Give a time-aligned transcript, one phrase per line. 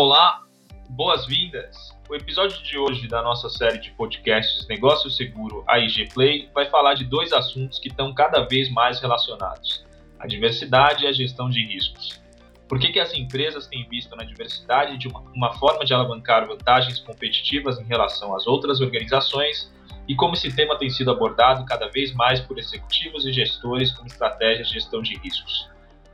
[0.00, 0.44] Olá,
[0.90, 1.76] boas-vindas.
[2.08, 6.94] O episódio de hoje da nossa série de podcasts Negócio Seguro AIG Play vai falar
[6.94, 9.84] de dois assuntos que estão cada vez mais relacionados:
[10.16, 12.22] a diversidade e a gestão de riscos.
[12.68, 16.46] Por que, que as empresas têm visto na diversidade de uma, uma forma de alavancar
[16.46, 19.68] vantagens competitivas em relação às outras organizações
[20.06, 24.06] e como esse tema tem sido abordado cada vez mais por executivos e gestores como
[24.06, 25.68] estratégia de gestão de riscos.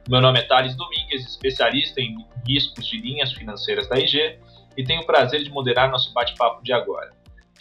[0.06, 2.14] Meu nome é Thales Domingues, especialista em
[2.46, 4.38] riscos de linhas financeiras da IG,
[4.76, 7.10] e tenho o prazer de moderar nosso bate-papo de agora.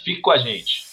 [0.04, 0.84] Fique com a gente!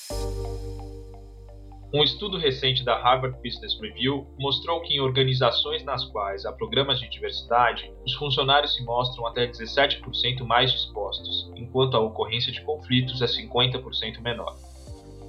[1.93, 7.01] Um estudo recente da Harvard Business Review mostrou que em organizações nas quais há programas
[7.01, 13.21] de diversidade, os funcionários se mostram até 17% mais dispostos, enquanto a ocorrência de conflitos
[13.21, 14.57] é 50% menor.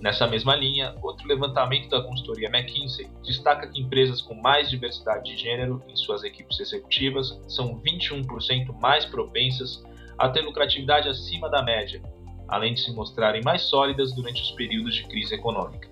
[0.01, 5.37] Nessa mesma linha, outro levantamento da consultoria McKinsey destaca que empresas com mais diversidade de
[5.37, 9.83] gênero em suas equipes executivas são 21% mais propensas
[10.17, 12.01] a ter lucratividade acima da média,
[12.47, 15.87] além de se mostrarem mais sólidas durante os períodos de crise econômica.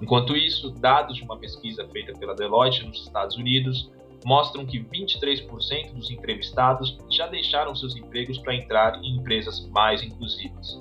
[0.00, 3.90] Enquanto isso, dados de uma pesquisa feita pela Deloitte nos Estados Unidos
[4.24, 10.80] mostram que 23% dos entrevistados já deixaram seus empregos para entrar em empresas mais inclusivas.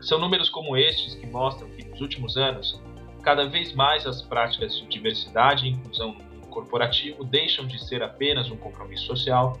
[0.00, 2.80] São números como estes que mostram que, nos últimos anos,
[3.22, 6.16] cada vez mais as práticas de diversidade e inclusão
[6.50, 9.58] corporativo deixam de ser apenas um compromisso social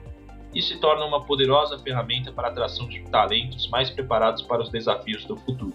[0.54, 4.70] e se tornam uma poderosa ferramenta para a atração de talentos mais preparados para os
[4.70, 5.74] desafios do futuro.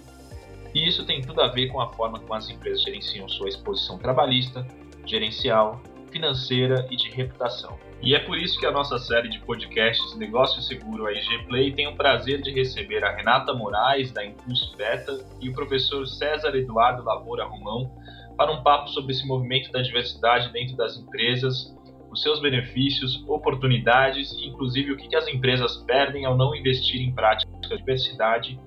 [0.73, 3.97] E isso tem tudo a ver com a forma como as empresas gerenciam sua exposição
[3.97, 4.65] trabalhista,
[5.05, 5.81] gerencial,
[6.13, 7.77] financeira e de reputação.
[8.01, 11.87] E é por isso que a nossa série de podcasts Negócio Seguro AIG Play tem
[11.87, 17.03] o prazer de receber a Renata Moraes, da Impulso Beta, e o professor César Eduardo
[17.03, 17.91] Lavoura Romão
[18.37, 21.75] para um papo sobre esse movimento da diversidade dentro das empresas,
[22.11, 27.13] os seus benefícios, oportunidades e, inclusive, o que as empresas perdem ao não investir em
[27.13, 28.59] práticas de diversidade,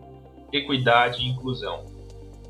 [0.52, 1.84] equidade e inclusão.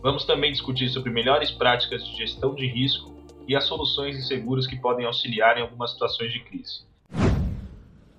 [0.02, 3.15] Vamos também discutir sobre melhores práticas de gestão de risco
[3.46, 6.84] e as soluções e seguros que podem auxiliar em algumas situações de crise.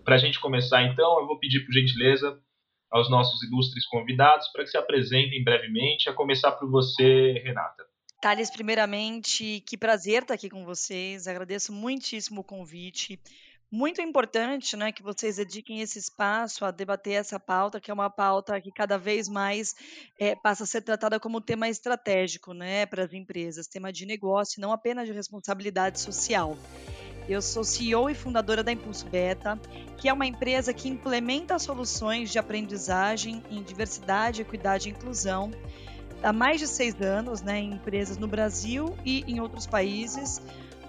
[0.03, 2.39] Para a gente começar, então, eu vou pedir por gentileza
[2.89, 7.85] aos nossos ilustres convidados para que se apresentem brevemente, a começar por você, Renata.
[8.21, 11.27] Thales, primeiramente, que prazer estar aqui com vocês.
[11.27, 13.19] Agradeço muitíssimo o convite
[13.71, 18.09] muito importante, né, que vocês dediquem esse espaço a debater essa pauta, que é uma
[18.09, 19.75] pauta que cada vez mais
[20.17, 24.61] é, passa a ser tratada como tema estratégico, né, para as empresas, tema de negócio,
[24.61, 26.57] não apenas de responsabilidade social.
[27.27, 29.59] Eu sou CEO e fundadora da Impulso Beta,
[29.97, 35.51] que é uma empresa que implementa soluções de aprendizagem em diversidade, equidade e inclusão
[36.23, 40.41] há mais de seis anos, né, em empresas no Brasil e em outros países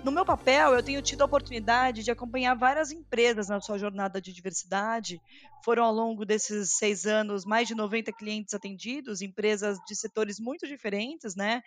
[0.05, 4.21] no meu papel, eu tenho tido a oportunidade de acompanhar várias empresas na sua jornada
[4.21, 5.21] de diversidade.
[5.65, 10.67] Foram, ao longo desses seis anos, mais de 90 clientes atendidos, empresas de setores muito
[10.67, 11.63] diferentes, né?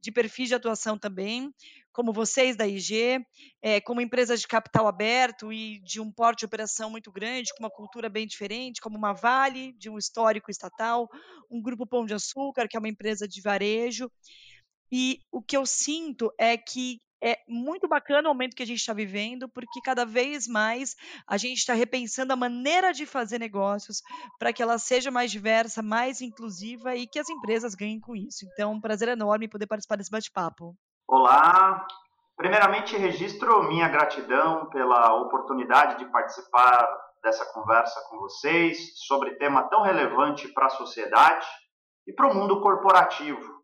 [0.00, 1.52] De perfis de atuação também,
[1.92, 3.20] como vocês da IG,
[3.62, 7.62] é, como empresas de capital aberto e de um porte de operação muito grande, com
[7.62, 11.08] uma cultura bem diferente, como uma Vale, de um histórico estatal,
[11.50, 14.10] um Grupo Pão de Açúcar, que é uma empresa de varejo.
[14.90, 18.80] E o que eu sinto é que é muito bacana o momento que a gente
[18.80, 20.94] está vivendo, porque cada vez mais
[21.26, 24.02] a gente está repensando a maneira de fazer negócios
[24.38, 28.44] para que ela seja mais diversa, mais inclusiva e que as empresas ganhem com isso.
[28.52, 30.76] Então, um prazer enorme poder participar desse bate-papo.
[31.08, 31.86] Olá,
[32.36, 36.86] primeiramente registro minha gratidão pela oportunidade de participar
[37.22, 41.46] dessa conversa com vocês sobre tema tão relevante para a sociedade
[42.06, 43.62] e para o mundo corporativo.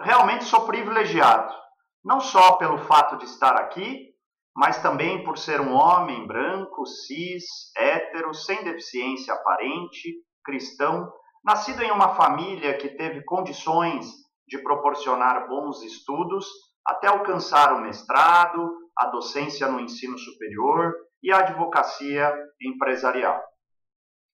[0.00, 1.67] Realmente sou privilegiado
[2.04, 4.08] não só pelo fato de estar aqui,
[4.56, 7.44] mas também por ser um homem branco, cis,
[7.76, 10.14] hétero, sem deficiência aparente,
[10.44, 11.12] cristão,
[11.44, 14.06] nascido em uma família que teve condições
[14.48, 16.46] de proporcionar bons estudos
[16.84, 20.92] até alcançar o mestrado, a docência no ensino superior
[21.22, 23.40] e a advocacia empresarial.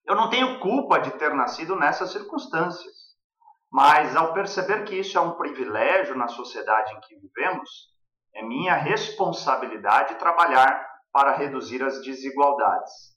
[0.06, 2.94] Eu não tenho culpa de ter nascido nessas circunstâncias.
[3.72, 7.70] Mas ao perceber que isso é um privilégio na sociedade em que vivemos,
[8.36, 13.12] é minha responsabilidade trabalhar para reduzir as desigualdades.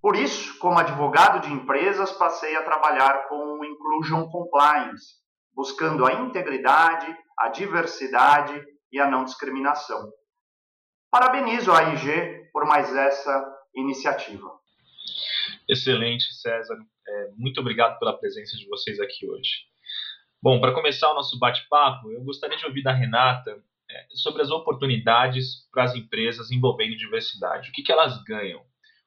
[0.00, 5.14] Por isso, como advogado de empresas, passei a trabalhar com o Inclusion Compliance,
[5.54, 8.62] buscando a integridade, a diversidade
[8.92, 10.12] e a não discriminação.
[11.10, 14.50] Parabenizo a IG por mais essa iniciativa.
[15.68, 16.76] Excelente, César.
[17.06, 19.66] É, muito obrigado pela presença de vocês aqui hoje.
[20.42, 24.50] Bom, para começar o nosso bate-papo, eu gostaria de ouvir da Renata é, sobre as
[24.50, 27.70] oportunidades para as empresas envolvendo diversidade.
[27.70, 28.62] O que, que elas ganham?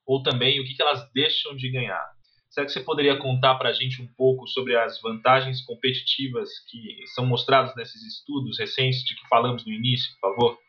[0.05, 2.17] Ou também o que, que elas deixam de ganhar?
[2.49, 7.05] Será que você poderia contar para a gente um pouco sobre as vantagens competitivas que
[7.13, 10.66] são mostradas nesses estudos recentes de que falamos no início, por favor?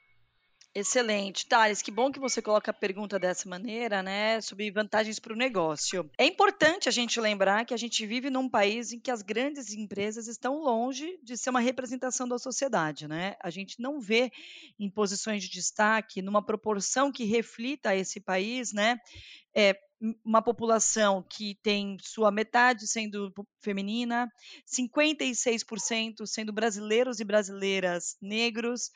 [0.75, 1.47] Excelente.
[1.47, 5.37] Thales, que bom que você coloca a pergunta dessa maneira, né, sobre vantagens para o
[5.37, 6.09] negócio.
[6.19, 9.73] É importante a gente lembrar que a gente vive num país em que as grandes
[9.73, 13.35] empresas estão longe de ser uma representação da sociedade, né?
[13.43, 14.31] A gente não vê
[14.79, 18.99] em posições de destaque, numa proporção que reflita esse país, né,
[19.55, 19.75] é,
[20.25, 24.31] uma população que tem sua metade sendo feminina,
[24.65, 28.91] 56% sendo brasileiros e brasileiras negros,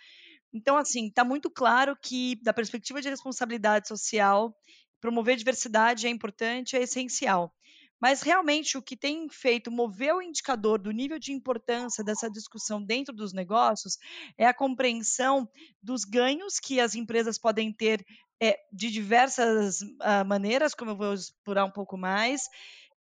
[0.53, 4.55] então, assim, está muito claro que, da perspectiva de responsabilidade social,
[5.01, 7.53] promover diversidade é importante, é essencial.
[8.01, 12.85] Mas realmente o que tem feito mover o indicador do nível de importância dessa discussão
[12.85, 13.97] dentro dos negócios
[14.37, 15.49] é a compreensão
[15.81, 18.05] dos ganhos que as empresas podem ter
[18.43, 22.49] é, de diversas uh, maneiras, como eu vou explorar um pouco mais,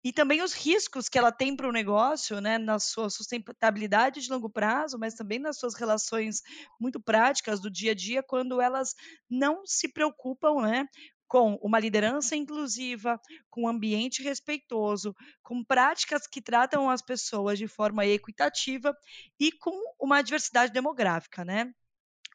[0.03, 4.29] e também os riscos que ela tem para o negócio, né, na sua sustentabilidade de
[4.31, 6.41] longo prazo, mas também nas suas relações
[6.79, 8.93] muito práticas do dia a dia, quando elas
[9.29, 10.87] não se preocupam, né,
[11.27, 13.19] com uma liderança inclusiva,
[13.49, 18.93] com um ambiente respeitoso, com práticas que tratam as pessoas de forma equitativa
[19.39, 21.73] e com uma diversidade demográfica, né?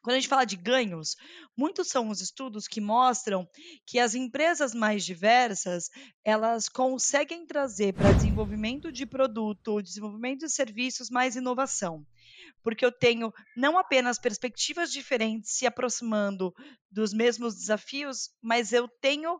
[0.07, 1.17] Quando a gente fala de ganhos,
[1.57, 3.45] muitos são os estudos que mostram
[3.85, 5.89] que as empresas mais diversas,
[6.23, 12.07] elas conseguem trazer para desenvolvimento de produto, desenvolvimento de serviços, mais inovação.
[12.63, 16.53] Porque eu tenho não apenas perspectivas diferentes se aproximando
[16.89, 19.37] dos mesmos desafios, mas eu tenho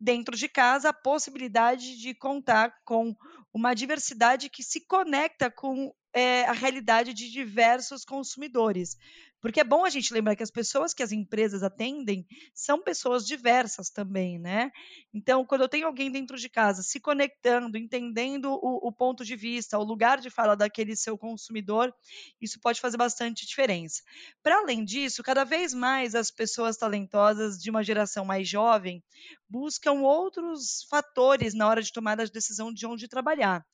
[0.00, 3.14] dentro de casa a possibilidade de contar com
[3.54, 8.96] uma diversidade que se conecta com é, a realidade de diversos consumidores.
[9.40, 13.24] Porque é bom a gente lembrar que as pessoas que as empresas atendem são pessoas
[13.26, 14.70] diversas também, né?
[15.14, 19.36] Então, quando eu tenho alguém dentro de casa se conectando, entendendo o, o ponto de
[19.36, 21.94] vista, o lugar de fala daquele seu consumidor,
[22.40, 24.02] isso pode fazer bastante diferença.
[24.42, 29.02] Para além disso, cada vez mais as pessoas talentosas de uma geração mais jovem
[29.48, 33.64] buscam outros fatores na hora de tomar a decisão de onde trabalhar.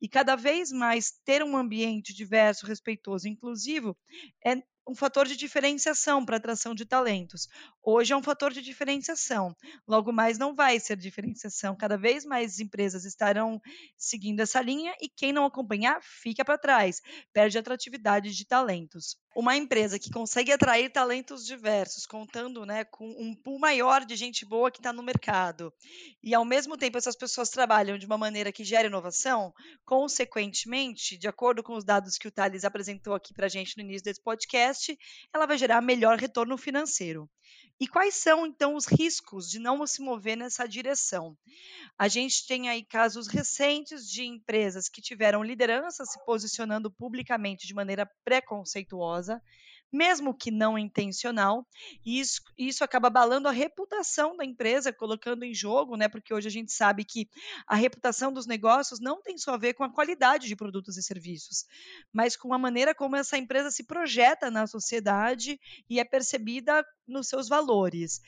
[0.00, 3.96] E cada vez mais ter um ambiente diverso, respeitoso, inclusivo,
[4.44, 4.56] é
[4.88, 7.46] um fator de diferenciação para atração de talentos.
[7.82, 9.54] Hoje é um fator de diferenciação.
[9.86, 11.76] Logo mais não vai ser diferenciação.
[11.76, 13.60] Cada vez mais empresas estarão
[13.98, 17.02] seguindo essa linha e quem não acompanhar fica para trás,
[17.34, 19.18] perde atratividade de talentos.
[19.36, 24.44] Uma empresa que consegue atrair talentos diversos, contando né, com um pool maior de gente
[24.44, 25.72] boa que está no mercado,
[26.22, 29.52] e ao mesmo tempo essas pessoas trabalham de uma maneira que gera inovação,
[29.84, 33.82] consequentemente, de acordo com os dados que o Thales apresentou aqui para a gente no
[33.82, 34.98] início desse podcast,
[35.32, 37.30] ela vai gerar melhor retorno financeiro.
[37.80, 41.36] E quais são, então, os riscos de não se mover nessa direção?
[41.96, 47.74] A gente tem aí casos recentes de empresas que tiveram liderança se posicionando publicamente de
[47.74, 49.40] maneira preconceituosa,
[49.92, 51.66] mesmo que não intencional,
[52.04, 56.08] e isso, isso acaba abalando a reputação da empresa, colocando em jogo, né?
[56.08, 57.28] Porque hoje a gente sabe que
[57.66, 61.02] a reputação dos negócios não tem só a ver com a qualidade de produtos e
[61.02, 61.64] serviços,
[62.12, 65.58] mas com a maneira como essa empresa se projeta na sociedade
[65.88, 68.20] e é percebida nos seus valores.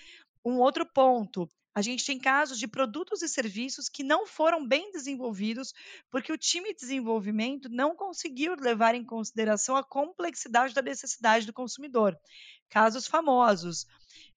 [0.45, 4.91] Um outro ponto, a gente tem casos de produtos e serviços que não foram bem
[4.91, 5.73] desenvolvidos
[6.11, 11.53] porque o time de desenvolvimento não conseguiu levar em consideração a complexidade da necessidade do
[11.53, 12.19] consumidor.
[12.69, 13.87] Casos famosos.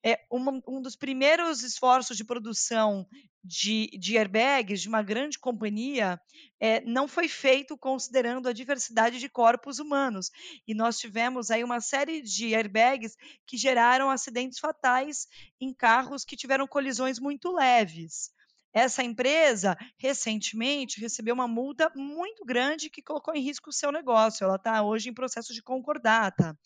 [0.03, 3.07] É, um, um dos primeiros esforços de produção
[3.43, 6.19] de, de airbags de uma grande companhia
[6.59, 10.31] é, não foi feito considerando a diversidade de corpos humanos.
[10.67, 13.15] E nós tivemos aí uma série de airbags
[13.45, 15.27] que geraram acidentes fatais
[15.59, 18.31] em carros que tiveram colisões muito leves.
[18.73, 24.43] Essa empresa, recentemente, recebeu uma multa muito grande que colocou em risco o seu negócio.
[24.43, 26.57] Ela está hoje em processo de concordata.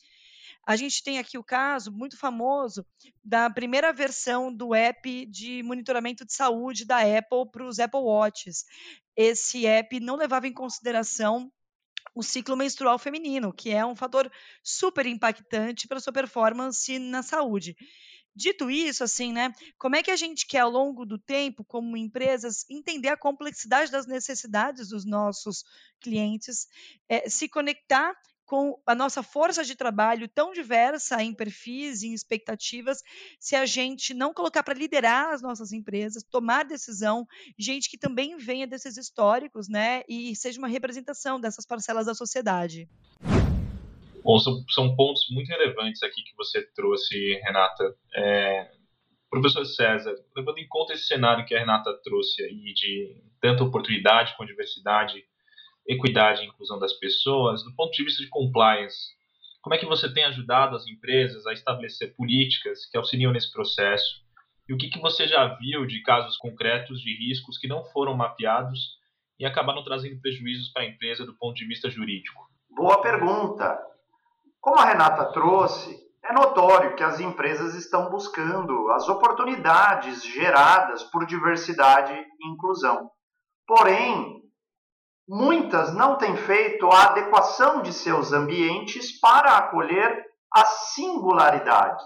[0.68, 2.86] A gente tem aqui o caso muito famoso
[3.24, 8.66] da primeira versão do app de monitoramento de saúde da Apple para os Apple Watches.
[9.16, 11.50] Esse app não levava em consideração
[12.14, 14.30] o ciclo menstrual feminino, que é um fator
[14.62, 17.74] super impactante para a sua performance na saúde.
[18.36, 19.54] Dito isso, assim, né?
[19.78, 23.90] Como é que a gente quer, ao longo do tempo, como empresas, entender a complexidade
[23.90, 25.64] das necessidades dos nossos
[26.02, 26.68] clientes,
[27.08, 28.14] é, se conectar
[28.48, 33.04] com a nossa força de trabalho tão diversa em perfis e em expectativas,
[33.38, 37.28] se a gente não colocar para liderar as nossas empresas, tomar decisão,
[37.60, 42.88] gente que também venha desses históricos, né, e seja uma representação dessas parcelas da sociedade.
[44.24, 47.96] Bom, são, são pontos muito relevantes aqui que você trouxe, Renata.
[48.16, 48.72] É,
[49.30, 54.36] Professor César, levando em conta esse cenário que a Renata trouxe aí de tanta oportunidade
[54.38, 55.26] com diversidade,
[55.88, 59.16] equidade e inclusão das pessoas, do ponto de vista de compliance,
[59.62, 64.26] como é que você tem ajudado as empresas a estabelecer políticas que auxiliam nesse processo?
[64.68, 68.16] E o que, que você já viu de casos concretos de riscos que não foram
[68.16, 68.98] mapeados
[69.40, 72.48] e acabaram trazendo prejuízos para a empresa do ponto de vista jurídico?
[72.70, 73.78] Boa pergunta.
[74.60, 81.26] Como a Renata trouxe, é notório que as empresas estão buscando as oportunidades geradas por
[81.26, 83.10] diversidade e inclusão.
[83.66, 84.42] Porém,
[85.28, 92.06] muitas não têm feito a adequação de seus ambientes para acolher as singularidades.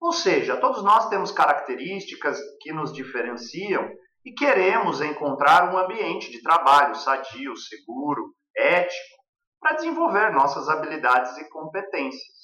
[0.00, 3.88] Ou seja, todos nós temos características que nos diferenciam
[4.24, 9.16] e queremos encontrar um ambiente de trabalho sadio, seguro, ético,
[9.60, 12.36] para desenvolver nossas habilidades e competências.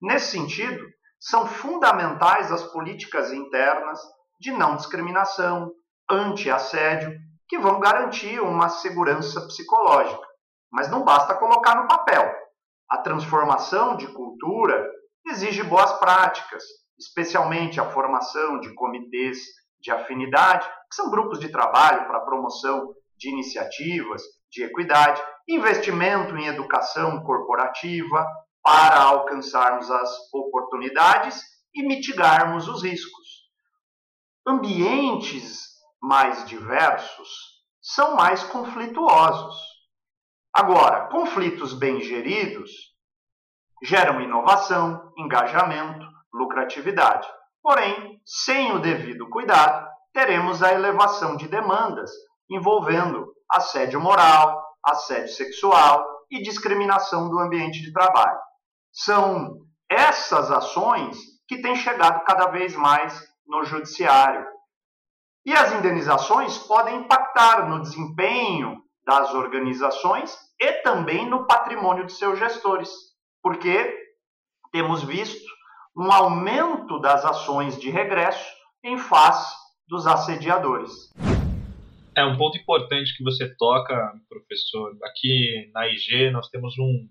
[0.00, 0.82] Nesse sentido,
[1.20, 4.00] são fundamentais as políticas internas
[4.40, 5.70] de não discriminação,
[6.10, 7.12] anti-assédio,
[7.48, 10.26] que vão garantir uma segurança psicológica.
[10.70, 12.32] Mas não basta colocar no papel.
[12.88, 14.88] A transformação de cultura
[15.26, 16.62] exige boas práticas,
[16.98, 19.38] especialmente a formação de comitês
[19.80, 26.46] de afinidade, que são grupos de trabalho para promoção de iniciativas de equidade, investimento em
[26.46, 28.26] educação corporativa,
[28.62, 31.40] para alcançarmos as oportunidades
[31.74, 33.46] e mitigarmos os riscos.
[34.46, 37.28] Ambientes mais diversos
[37.80, 39.56] são mais conflituosos.
[40.52, 42.70] Agora, conflitos bem geridos
[43.82, 47.28] geram inovação, engajamento, lucratividade.
[47.62, 52.10] Porém, sem o devido cuidado, teremos a elevação de demandas
[52.48, 58.38] envolvendo assédio moral, assédio sexual e discriminação do ambiente de trabalho.
[58.92, 59.58] São
[59.90, 64.46] essas ações que têm chegado cada vez mais no judiciário.
[65.46, 72.36] E as indenizações podem impactar no desempenho das organizações e também no patrimônio de seus
[72.36, 72.90] gestores,
[73.40, 73.96] porque
[74.72, 75.46] temos visto
[75.96, 78.44] um aumento das ações de regresso
[78.82, 79.54] em face
[79.86, 81.12] dos assediadores.
[82.16, 84.98] É um ponto importante que você toca, professor.
[85.04, 87.08] Aqui na IG nós temos um,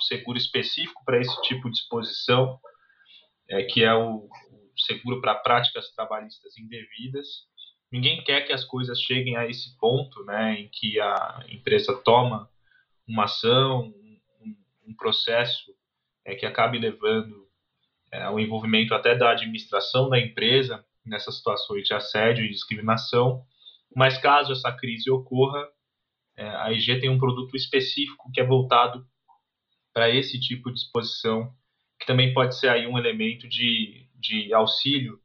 [0.00, 2.58] seguro específico para esse tipo de exposição,
[3.48, 7.51] é, que é o, o seguro para práticas trabalhistas indevidas.
[7.92, 12.48] Ninguém quer que as coisas cheguem a esse ponto, né, em que a empresa toma
[13.06, 13.92] uma ação,
[14.40, 14.56] um,
[14.88, 15.74] um processo
[16.24, 17.46] é, que acabe levando
[18.10, 23.44] é, ao envolvimento até da administração da empresa nessas situações de assédio e discriminação.
[23.94, 25.68] Mas caso essa crise ocorra,
[26.34, 29.06] é, a IG tem um produto específico que é voltado
[29.92, 31.54] para esse tipo de exposição,
[32.00, 35.21] que também pode ser aí um elemento de, de auxílio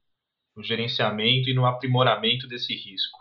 [0.58, 3.20] no gerenciamento e no aprimoramento desse risco.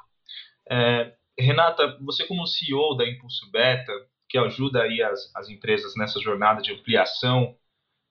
[0.69, 3.93] É, Renata, você como CEO da Impulso Beta,
[4.29, 7.55] que ajuda aí as, as empresas nessa jornada de ampliação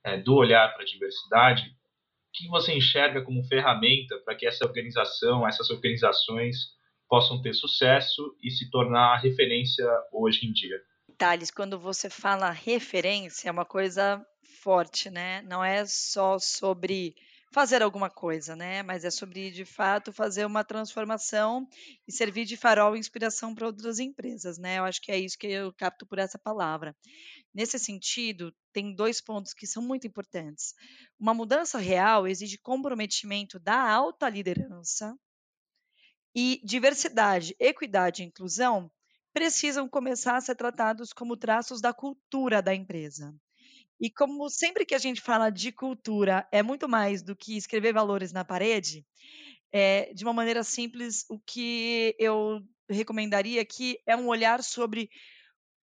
[0.04, 4.64] é, do olhar para a diversidade, o que você enxerga como ferramenta para que essa
[4.64, 6.76] organização, essas organizações
[7.10, 10.80] possam ter sucesso e se tornar referência hoje em dia?
[11.18, 14.24] Thales, quando você fala referência, é uma coisa
[14.62, 15.42] forte, né?
[15.44, 17.16] Não é só sobre
[17.56, 18.84] fazer alguma coisa, né?
[18.84, 21.66] Mas é sobre, de fato, fazer uma transformação
[22.06, 24.78] e servir de farol e inspiração para outras empresas, né?
[24.80, 26.94] Eu acho que é isso que eu capto por essa palavra.
[27.54, 30.74] Nesse sentido, tem dois pontos que são muito importantes.
[31.18, 35.18] Uma mudança real exige comprometimento da alta liderança
[36.36, 38.92] e diversidade, equidade e inclusão
[39.34, 43.34] precisam começar a ser tratados como traços da cultura da empresa.
[44.00, 47.94] E como sempre que a gente fala de cultura é muito mais do que escrever
[47.94, 49.06] valores na parede,
[49.72, 55.10] é, de uma maneira simples, o que eu recomendaria aqui é um olhar sobre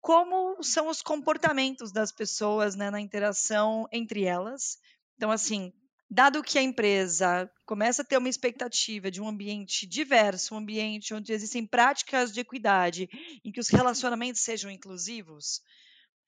[0.01, 4.79] como são os comportamentos das pessoas né, na interação entre elas.
[5.17, 5.73] Então, assim,
[6.11, 11.13] Dado que a empresa começa a ter uma expectativa de um ambiente diverso, um ambiente
[11.13, 13.11] onde existem práticas de equidade,
[13.45, 15.61] em que os relacionamentos sejam inclusivos,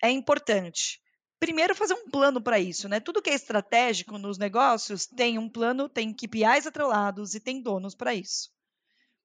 [0.03, 1.01] é importante.
[1.40, 3.00] Primeiro, fazer um plano para isso, né?
[3.00, 7.94] Tudo que é estratégico nos negócios tem um plano, tem KPIs atrelados e tem donos
[7.94, 8.50] para isso.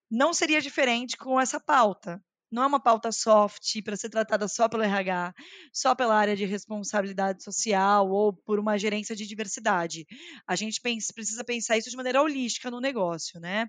[0.09, 2.23] Não seria diferente com essa pauta
[2.55, 5.33] não é uma pauta soft para ser tratada só pelo RH,
[5.73, 10.05] só pela área de responsabilidade social ou por uma gerência de diversidade.
[10.47, 13.67] A gente pensa, precisa pensar isso de maneira holística no negócio, né?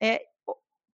[0.00, 0.22] É,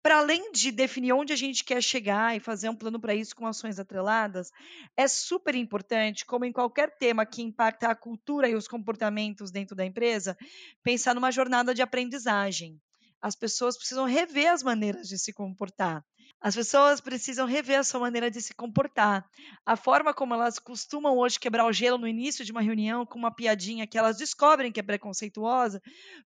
[0.02, 3.37] para além de definir onde a gente quer chegar e fazer um plano para isso
[3.37, 4.50] com ações atreladas,
[4.97, 9.76] é super importante, como em qualquer tema que impacta a cultura e os comportamentos dentro
[9.76, 10.37] da empresa,
[10.83, 12.80] pensar numa jornada de aprendizagem.
[13.21, 16.02] As pessoas precisam rever as maneiras de se comportar.
[16.40, 19.28] As pessoas precisam rever a sua maneira de se comportar.
[19.66, 23.19] A forma como elas costumam hoje quebrar o gelo no início de uma reunião com
[23.19, 25.83] uma piadinha que elas descobrem que é preconceituosa,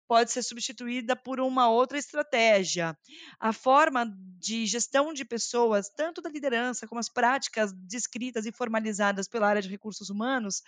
[0.08, 2.96] pode ser substituída por uma outra estratégia.
[3.38, 4.06] A forma
[4.40, 9.62] de gestão de pessoas, tanto da liderança como as práticas descritas e formalizadas pela área
[9.62, 10.62] de recursos humanos,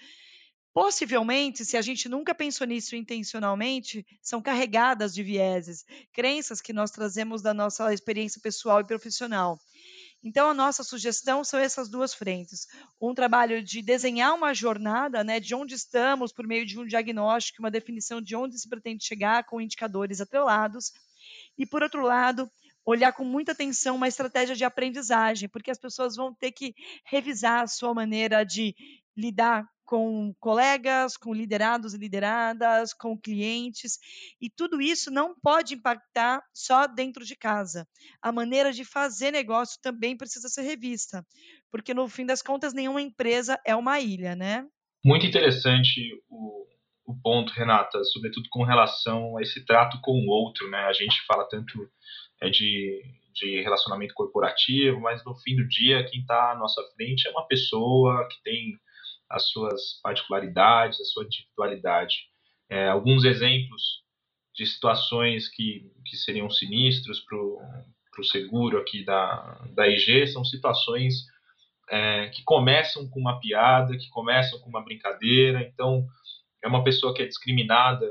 [0.72, 6.92] Possivelmente, se a gente nunca pensou nisso intencionalmente, são carregadas de vieses, crenças que nós
[6.92, 9.58] trazemos da nossa experiência pessoal e profissional.
[10.22, 12.66] Então, a nossa sugestão são essas duas frentes.
[13.00, 17.62] Um trabalho de desenhar uma jornada, né, de onde estamos, por meio de um diagnóstico,
[17.62, 20.92] uma definição de onde se pretende chegar, com indicadores atrelados.
[21.56, 22.50] E, por outro lado,
[22.84, 26.74] olhar com muita atenção uma estratégia de aprendizagem, porque as pessoas vão ter que
[27.04, 28.74] revisar a sua maneira de
[29.16, 33.98] lidar com colegas, com liderados e lideradas, com clientes,
[34.40, 37.88] e tudo isso não pode impactar só dentro de casa.
[38.22, 41.26] A maneira de fazer negócio também precisa ser revista,
[41.72, 44.64] porque no fim das contas nenhuma empresa é uma ilha, né?
[45.04, 46.64] Muito interessante o,
[47.04, 50.84] o ponto, Renata, sobretudo com relação a esse trato com o outro, né?
[50.84, 51.90] A gente fala tanto
[52.40, 53.02] é, de,
[53.34, 57.48] de relacionamento corporativo, mas no fim do dia quem está à nossa frente é uma
[57.48, 58.78] pessoa que tem
[59.30, 62.16] as suas particularidades, a sua individualidade.
[62.68, 64.02] É, alguns exemplos
[64.54, 71.24] de situações que, que seriam sinistros para o seguro aqui da, da IG são situações
[71.88, 75.62] é, que começam com uma piada, que começam com uma brincadeira.
[75.62, 76.06] Então,
[76.62, 78.06] é uma pessoa que é discriminada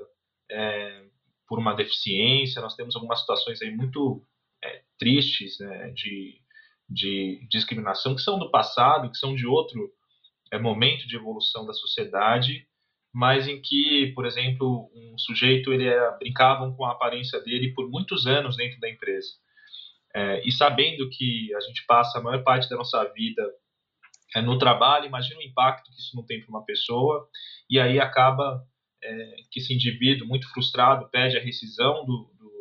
[0.50, 1.06] é,
[1.48, 2.62] por uma deficiência.
[2.62, 4.26] Nós temos algumas situações aí muito
[4.64, 6.42] é, tristes né, de,
[6.90, 9.94] de discriminação que são do passado, que são de outro
[10.52, 12.68] é, momento de evolução da sociedade,
[13.14, 17.90] mas em que, por exemplo, um sujeito ele era, brincavam com a aparência dele por
[17.90, 19.30] muitos anos dentro da empresa.
[20.16, 23.44] É, e sabendo que a gente passa a maior parte da nossa vida
[24.36, 27.28] é, no trabalho, imagina o impacto que isso não tem para uma pessoa,
[27.70, 28.64] e aí acaba
[29.04, 32.52] é, que esse indivíduo, muito frustrado, pede a rescisão do, do,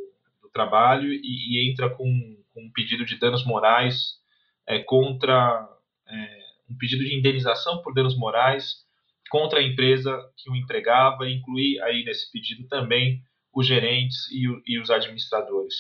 [0.43, 2.05] do trabalho e, e, entra com,
[2.53, 4.19] com, um pedido de danos morais
[4.67, 5.69] é, contra
[6.07, 8.87] é, um pedido de indenização por danos morais
[9.31, 13.23] contra a empresa que o empregava, e incluir aí nesse pedido também
[13.55, 15.75] os gerentes e, o, e os administradores.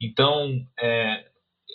[0.00, 1.26] Então, é,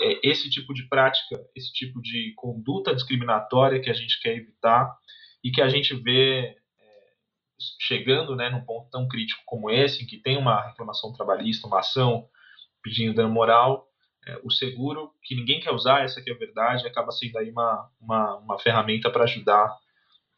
[0.02, 4.96] é esse tipo de prática, esse tipo de conduta discriminatória que a gente quer evitar
[5.44, 6.56] e que a gente vê é,
[7.82, 11.80] chegando né, num ponto tão crítico como esse, em que tem uma reclamação trabalhista, uma
[11.80, 12.28] ação
[12.82, 13.89] pedindo dano moral,
[14.30, 17.50] é, o seguro, que ninguém quer usar, essa que é a verdade, acaba sendo aí
[17.50, 19.76] uma, uma, uma ferramenta para ajudar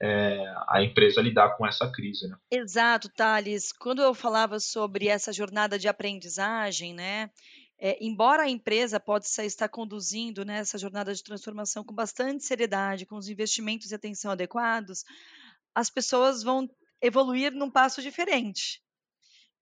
[0.01, 2.27] é, a empresa lidar com essa crise.
[2.27, 2.35] Né?
[2.49, 3.71] Exato, Thales.
[3.71, 7.29] Quando eu falava sobre essa jornada de aprendizagem, né,
[7.79, 13.05] é, embora a empresa possa estar conduzindo né, essa jornada de transformação com bastante seriedade,
[13.05, 15.03] com os investimentos e atenção adequados,
[15.75, 16.69] as pessoas vão
[17.01, 18.81] evoluir num passo diferente.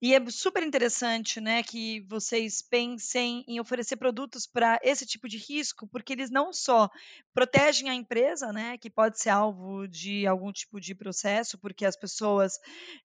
[0.02, 5.38] E é super interessante, né, que vocês pensem em oferecer produtos para esse tipo de
[5.38, 6.90] risco, porque eles não só
[7.34, 11.98] protegem a empresa, né, que pode ser alvo de algum tipo de processo, porque as
[11.98, 12.54] pessoas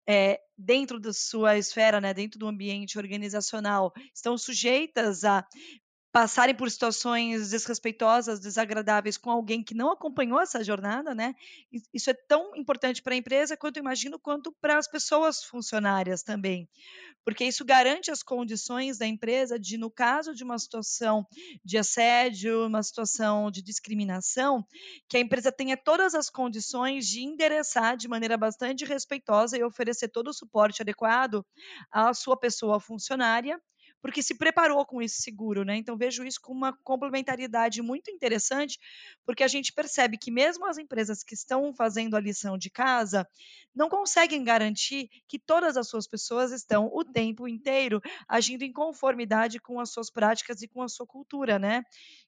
[0.08, 5.44] é, dentro da sua esfera, né, dentro do ambiente organizacional, estão sujeitas a
[6.14, 11.34] passarem por situações desrespeitosas, desagradáveis com alguém que não acompanhou essa jornada, né?
[11.92, 16.68] Isso é tão importante para a empresa quanto imagino quanto para as pessoas funcionárias também,
[17.24, 21.26] porque isso garante as condições da empresa de, no caso de uma situação
[21.64, 24.64] de assédio, uma situação de discriminação,
[25.08, 30.06] que a empresa tenha todas as condições de endereçar de maneira bastante respeitosa e oferecer
[30.10, 31.44] todo o suporte adequado
[31.90, 33.60] à sua pessoa funcionária
[34.04, 35.78] porque se preparou com esse seguro, né?
[35.78, 38.78] Então vejo isso como uma complementariedade muito interessante,
[39.24, 43.26] porque a gente percebe que mesmo as empresas que estão fazendo a lição de casa
[43.74, 49.58] não conseguem garantir que todas as suas pessoas estão o tempo inteiro agindo em conformidade
[49.58, 51.82] com as suas práticas e com a sua cultura, né?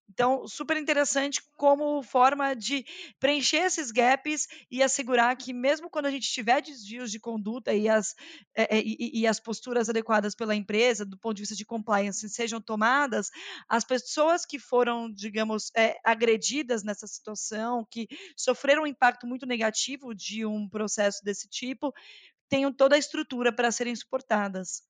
[0.08, 2.86] Então, super interessante como forma de
[3.18, 7.88] preencher esses gaps e assegurar que, mesmo quando a gente tiver desvios de conduta e
[7.88, 8.14] as,
[8.54, 12.60] é, e, e as posturas adequadas pela empresa, do ponto de vista de compliance, sejam
[12.60, 13.30] tomadas,
[13.68, 20.14] as pessoas que foram, digamos, é, agredidas nessa situação, que sofreram um impacto muito negativo
[20.14, 21.92] de um processo desse tipo,
[22.48, 24.82] tenham toda a estrutura para serem suportadas.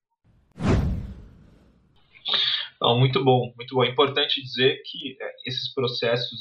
[2.81, 3.85] Não, muito bom, muito bom.
[3.85, 6.39] É importante dizer que é, esses processos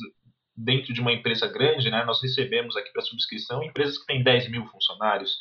[0.56, 4.50] dentro de uma empresa grande, né, nós recebemos aqui para subscrição empresas que têm 10
[4.50, 5.36] mil funcionários,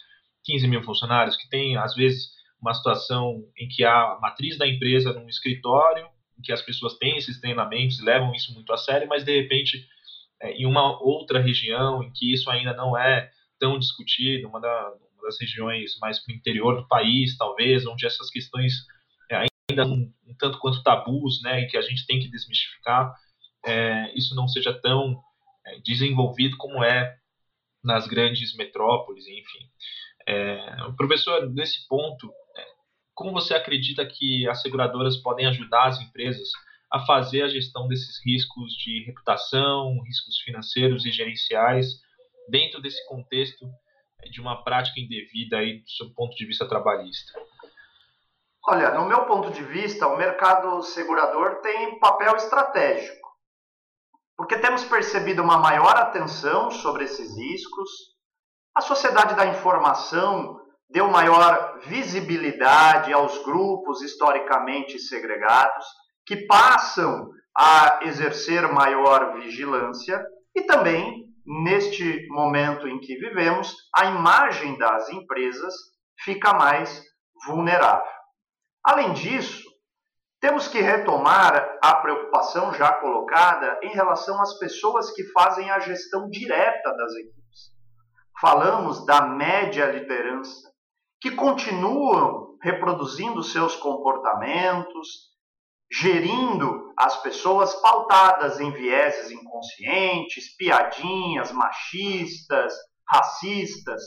[0.44, 2.30] 15 mil funcionários, que têm, às vezes,
[2.60, 6.06] uma situação em que a matriz da empresa num escritório,
[6.38, 9.86] em que as pessoas têm esses treinamentos, levam isso muito a sério, mas, de repente,
[10.42, 14.92] é, em uma outra região em que isso ainda não é tão discutido, uma, da,
[15.14, 18.74] uma das regiões mais para o interior do país, talvez, onde essas questões
[19.70, 23.14] ainda um, um, tanto quanto tabus, né, e que a gente tem que desmistificar,
[23.64, 25.20] é, isso não seja tão
[25.66, 27.16] é, desenvolvido como é
[27.82, 29.70] nas grandes metrópoles, enfim.
[30.26, 32.64] É, professor, nesse ponto, é,
[33.14, 36.48] como você acredita que as seguradoras podem ajudar as empresas
[36.92, 42.00] a fazer a gestão desses riscos de reputação, riscos financeiros e gerenciais,
[42.48, 43.66] dentro desse contexto
[44.20, 47.32] é, de uma prática indevida aí do seu ponto de vista trabalhista?
[48.66, 53.24] Olha, no meu ponto de vista, o mercado segurador tem papel estratégico
[54.36, 57.90] porque temos percebido uma maior atenção sobre esses riscos,
[58.74, 65.86] a sociedade da informação deu maior visibilidade aos grupos historicamente segregados,
[66.26, 70.24] que passam a exercer maior vigilância,
[70.54, 75.74] e também, neste momento em que vivemos, a imagem das empresas
[76.20, 77.02] fica mais
[77.46, 78.23] vulnerável.
[78.84, 79.64] Além disso,
[80.40, 86.28] temos que retomar a preocupação já colocada em relação às pessoas que fazem a gestão
[86.28, 87.72] direta das equipes.
[88.38, 90.70] Falamos da média liderança,
[91.18, 95.32] que continuam reproduzindo seus comportamentos,
[95.90, 102.74] gerindo as pessoas pautadas em vieses inconscientes, piadinhas machistas,
[103.08, 104.02] racistas,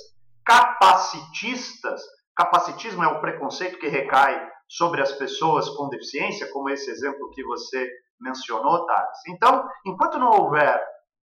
[0.45, 1.99] capacitistas.
[2.35, 7.43] Capacitismo é o preconceito que recai sobre as pessoas com deficiência, como esse exemplo que
[7.43, 9.19] você mencionou, Thales.
[9.27, 10.81] Então, enquanto não houver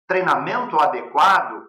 [0.07, 1.62] treinamento adequado,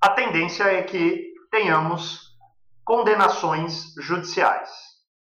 [0.00, 2.36] a tendência é que tenhamos
[2.84, 4.70] condenações judiciais.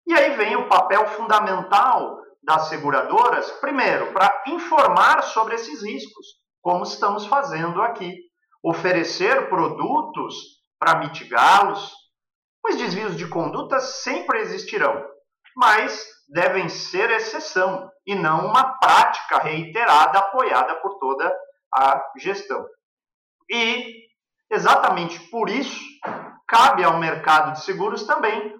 [0.07, 6.25] E aí vem o papel fundamental das seguradoras, primeiro, para informar sobre esses riscos,
[6.61, 8.17] como estamos fazendo aqui.
[8.63, 10.35] Oferecer produtos
[10.79, 11.93] para mitigá-los,
[12.65, 15.05] os desvios de conduta sempre existirão,
[15.55, 21.33] mas devem ser exceção e não uma prática reiterada apoiada por toda
[21.73, 22.65] a gestão.
[23.49, 24.03] E
[24.49, 25.79] exatamente por isso
[26.47, 28.55] cabe ao mercado de seguros também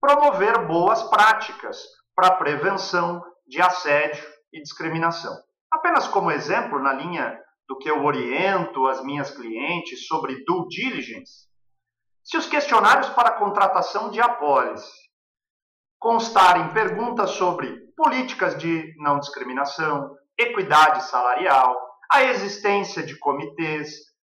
[0.00, 1.82] promover boas práticas
[2.14, 5.32] para prevenção de assédio e discriminação.
[5.70, 11.46] Apenas como exemplo, na linha do que eu oriento as minhas clientes sobre due diligence,
[12.22, 14.92] se os questionários para a contratação de apólice
[15.98, 21.76] constarem perguntas sobre políticas de não discriminação, equidade salarial,
[22.10, 23.90] a existência de comitês,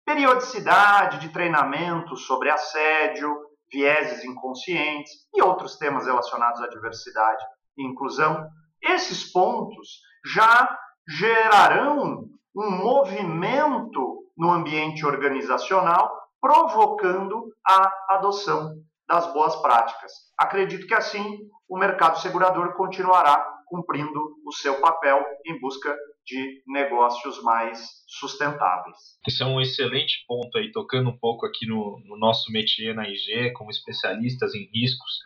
[0.06, 3.36] periodicidade de treinamento sobre assédio,
[3.72, 7.44] vieses inconscientes e outros temas relacionados à diversidade
[7.78, 8.48] e inclusão,
[8.82, 18.76] esses pontos já gerarão um movimento no ambiente organizacional provocando a adoção
[19.08, 20.12] das boas práticas.
[20.38, 25.96] Acredito que assim o mercado segurador continuará cumprindo o seu papel em busca
[26.26, 28.98] de negócios mais sustentáveis.
[29.28, 33.08] Esse é um excelente ponto aí, tocando um pouco aqui no, no nosso métier na
[33.08, 35.20] IG, como especialistas em riscos.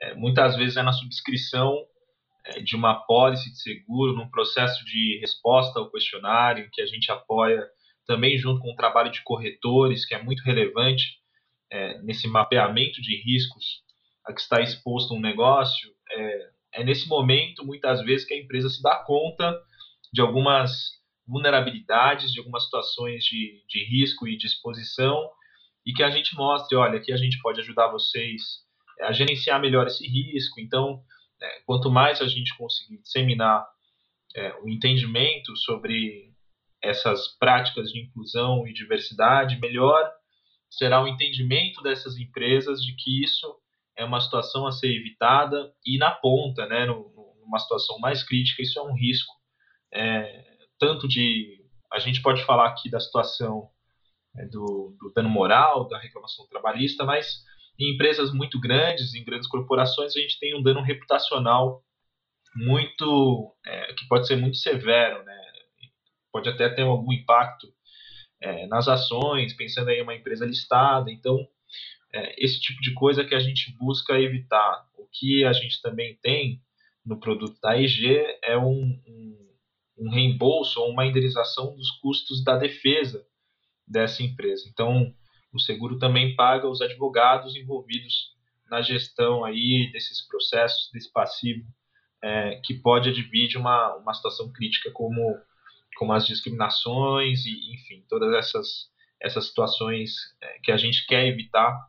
[0.00, 1.74] É, muitas vezes é na subscrição
[2.44, 7.10] é, de uma pólice de seguro, num processo de resposta ao questionário, que a gente
[7.10, 7.66] apoia
[8.06, 11.18] também junto com o trabalho de corretores, que é muito relevante
[11.70, 13.82] é, nesse mapeamento de riscos
[14.24, 18.68] a que está exposto um negócio, é, é nesse momento, muitas vezes, que a empresa
[18.68, 19.60] se dá conta
[20.12, 20.70] de algumas
[21.26, 25.28] vulnerabilidades, de algumas situações de, de risco e de exposição,
[25.84, 28.62] e que a gente mostre, olha, aqui a gente pode ajudar vocês
[29.00, 30.60] a gerenciar melhor esse risco.
[30.60, 31.02] Então,
[31.40, 33.66] é, quanto mais a gente conseguir disseminar
[34.36, 36.31] é, o entendimento sobre
[36.82, 40.10] essas práticas de inclusão e diversidade, melhor
[40.70, 43.54] será o entendimento dessas empresas de que isso
[43.96, 48.78] é uma situação a ser evitada e na ponta, né, numa situação mais crítica, isso
[48.78, 49.32] é um risco.
[49.92, 50.44] É,
[50.78, 51.60] tanto de.
[51.92, 53.68] A gente pode falar aqui da situação
[54.36, 57.44] é, do, do dano moral, da reclamação trabalhista, mas
[57.78, 61.82] em empresas muito grandes, em grandes corporações, a gente tem um dano reputacional
[62.56, 63.54] muito.
[63.66, 65.51] É, que pode ser muito severo, né?
[66.32, 67.68] Pode até ter algum impacto
[68.40, 71.10] é, nas ações, pensando em uma empresa listada.
[71.10, 71.38] Então,
[72.12, 74.86] é, esse tipo de coisa que a gente busca evitar.
[74.96, 76.60] O que a gente também tem
[77.04, 79.48] no produto da IG é um, um,
[79.98, 83.24] um reembolso ou uma indenização dos custos da defesa
[83.86, 84.68] dessa empresa.
[84.68, 85.12] Então,
[85.52, 88.32] o seguro também paga os advogados envolvidos
[88.70, 91.66] na gestão aí desses processos, desse passivo,
[92.22, 95.38] é, que pode advir de uma, uma situação crítica como,
[95.96, 101.88] como as discriminações e, enfim, todas essas, essas situações é, que a gente quer evitar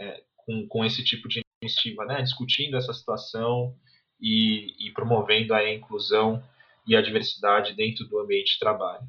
[0.00, 2.22] é, com, com esse tipo de iniciativa, né?
[2.22, 3.74] discutindo essa situação
[4.20, 6.42] e, e promovendo a inclusão
[6.86, 9.02] e a diversidade dentro do ambiente de trabalho.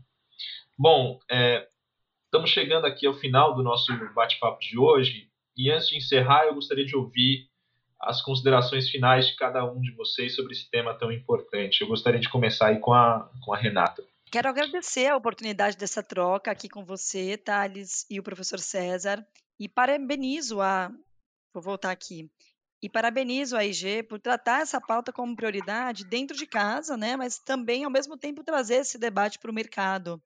[0.78, 1.68] Bom, é,
[2.26, 6.56] estamos chegando aqui ao final do nosso bate-papo de hoje e antes de encerrar, eu
[6.56, 7.50] gostaria de ouvir
[8.00, 11.82] as considerações finais de cada um de vocês sobre esse tema tão importante.
[11.82, 14.04] Eu gostaria de começar aí com a, com a Renata.
[14.32, 19.26] Quero agradecer a oportunidade dessa troca aqui com você, Thales, e o professor César,
[19.60, 20.92] e parabenizo a.
[21.52, 22.30] Vou voltar aqui.
[22.80, 27.18] E parabenizo a IG por tratar essa pauta como prioridade dentro de casa, né?
[27.18, 30.22] Mas também, ao mesmo tempo, trazer esse debate para o mercado.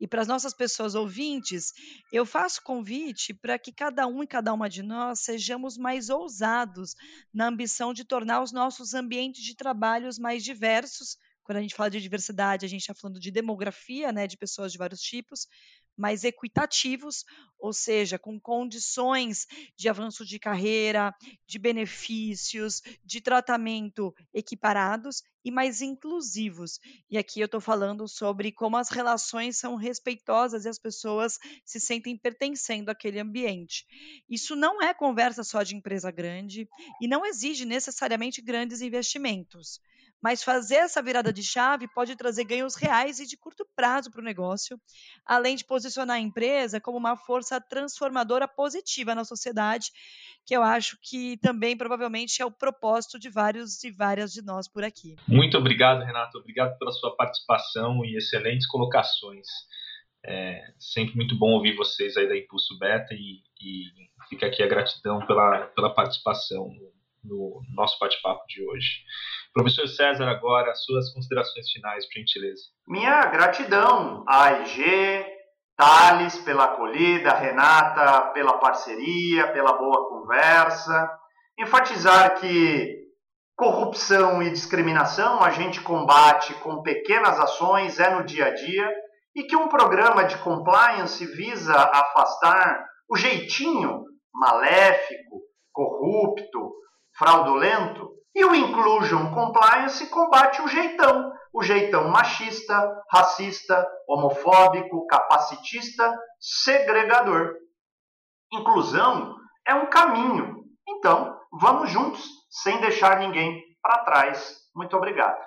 [0.00, 1.72] E para as nossas pessoas ouvintes,
[2.10, 6.94] eu faço convite para que cada um e cada uma de nós sejamos mais ousados
[7.32, 11.18] na ambição de tornar os nossos ambientes de trabalho mais diversos.
[11.44, 14.72] Quando a gente fala de diversidade, a gente está falando de demografia, né, de pessoas
[14.72, 15.46] de vários tipos,
[15.96, 17.24] mais equitativos,
[17.58, 21.14] ou seja, com condições de avanço de carreira,
[21.46, 26.80] de benefícios, de tratamento equiparados e mais inclusivos.
[27.10, 31.78] E aqui eu estou falando sobre como as relações são respeitosas e as pessoas se
[31.78, 33.86] sentem pertencendo àquele ambiente.
[34.28, 36.68] Isso não é conversa só de empresa grande
[37.00, 39.80] e não exige necessariamente grandes investimentos
[40.24, 44.22] mas fazer essa virada de chave pode trazer ganhos reais e de curto prazo para
[44.22, 44.80] o negócio,
[45.26, 49.90] além de posicionar a empresa como uma força transformadora positiva na sociedade,
[50.46, 54.66] que eu acho que também provavelmente é o propósito de vários e várias de nós
[54.66, 55.14] por aqui.
[55.28, 56.38] Muito obrigado, Renato.
[56.38, 59.46] Obrigado pela sua participação e excelentes colocações.
[60.24, 63.90] É sempre muito bom ouvir vocês aí da Impulso Beta e, e
[64.30, 66.74] fica aqui a gratidão pela, pela participação
[67.22, 69.02] no nosso bate-papo de hoje.
[69.54, 72.62] Professor César, agora, suas considerações finais, por gentileza.
[72.88, 75.24] Minha gratidão a AIG,
[75.76, 81.08] Thales pela acolhida, Renata pela parceria, pela boa conversa.
[81.56, 83.04] Enfatizar que
[83.56, 88.92] corrupção e discriminação a gente combate com pequenas ações, é no dia a dia,
[89.36, 96.72] e que um programa de compliance visa afastar o jeitinho maléfico, corrupto,
[97.16, 107.54] fraudulento, e o Inclusion Compliance combate o jeitão, o jeitão machista, racista, homofóbico, capacitista, segregador.
[108.52, 110.64] Inclusão é um caminho.
[110.88, 114.56] Então, vamos juntos, sem deixar ninguém para trás.
[114.74, 115.40] Muito obrigado.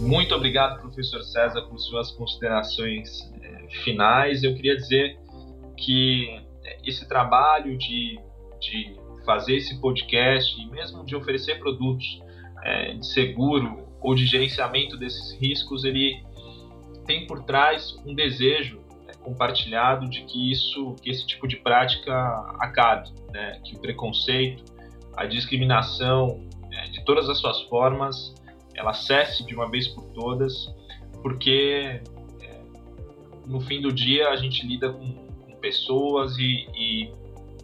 [0.00, 3.08] Muito obrigado, professor César, por suas considerações
[3.42, 4.44] eh, finais.
[4.44, 5.18] Eu queria dizer
[5.76, 6.28] que
[6.64, 8.20] eh, esse trabalho de,
[8.60, 12.18] de fazer esse podcast e mesmo de oferecer produtos
[12.64, 16.24] é, de seguro ou de gerenciamento desses riscos, ele
[17.04, 22.14] tem por trás um desejo né, compartilhado de que isso, que esse tipo de prática
[22.58, 24.64] acabe, né, que o preconceito,
[25.14, 28.34] a discriminação, né, de todas as suas formas,
[28.74, 30.74] ela cesse de uma vez por todas,
[31.20, 32.00] porque
[32.40, 32.60] é,
[33.46, 37.12] no fim do dia a gente lida com, com pessoas e, e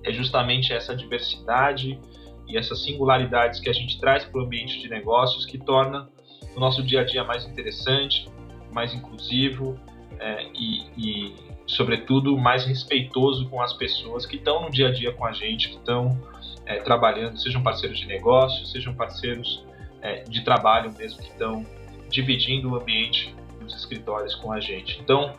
[0.05, 1.99] é justamente essa diversidade
[2.47, 6.09] e essas singularidades que a gente traz para o ambiente de negócios que torna
[6.55, 8.29] o nosso dia a dia mais interessante,
[8.71, 9.79] mais inclusivo
[10.19, 11.35] é, e, e,
[11.67, 15.71] sobretudo, mais respeitoso com as pessoas que estão no dia a dia com a gente,
[15.71, 16.21] que estão
[16.67, 19.65] é, trabalhando, sejam parceiros de negócio, sejam parceiros
[20.03, 21.65] é, de trabalho mesmo, que estão
[22.11, 25.01] dividindo o ambiente dos escritórios com a gente.
[25.01, 25.33] Então,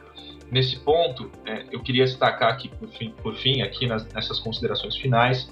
[0.52, 4.96] Nesse ponto, é, eu queria destacar aqui, por fim, por fim aqui nas, nessas considerações
[4.96, 5.52] finais,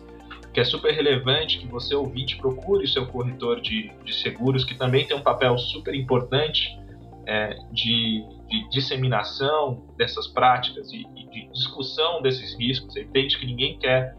[0.53, 4.75] que é super relevante que você, ouvinte, procure o seu corretor de, de seguros, que
[4.75, 6.77] também tem um papel super importante
[7.25, 12.95] é, de, de, disseminação dessas práticas e, e, de discussão desses riscos.
[12.95, 14.15] É evidente que ninguém quer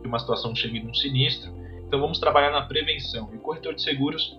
[0.00, 1.52] que uma situação chegue num sinistro,
[1.86, 3.28] então vamos trabalhar na prevenção.
[3.32, 4.38] E o corretor de seguros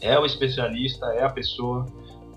[0.00, 1.86] é o especialista, é a pessoa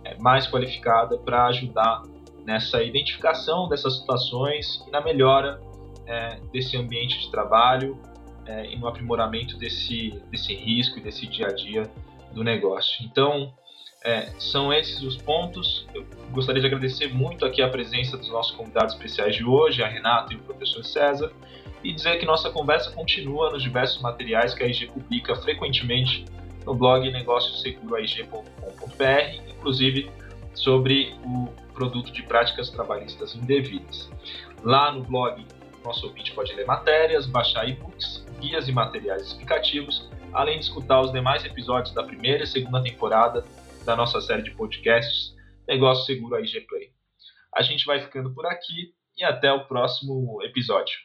[0.04, 2.04] é, mais qualificada para ajudar
[2.48, 5.60] nessa identificação dessas situações e na melhora
[6.06, 8.00] é, desse ambiente de trabalho
[8.46, 11.92] é, e no aprimoramento desse, desse risco e desse dia a dia
[12.32, 13.06] do negócio.
[13.06, 13.54] Então,
[14.02, 15.86] é, são esses os pontos.
[15.94, 19.88] Eu gostaria de agradecer muito aqui a presença dos nossos convidados especiais de hoje, a
[19.88, 21.34] Renata e o professor César,
[21.84, 26.24] e dizer que nossa conversa continua nos diversos materiais que a IG publica frequentemente
[26.66, 30.10] no blog negócioseguroaig.com.br, inclusive
[30.54, 34.10] sobre o produto de práticas trabalhistas indevidas.
[34.64, 35.46] Lá no blog,
[35.86, 41.12] nosso ouvinte pode ler matérias, baixar e-books, guias e materiais explicativos, além de escutar os
[41.12, 43.46] demais episódios da primeira e segunda temporada
[43.86, 45.36] da nossa série de podcasts
[45.68, 46.90] Negócio Seguro AIG Play.
[47.56, 50.98] A gente vai ficando por aqui e até o próximo episódio.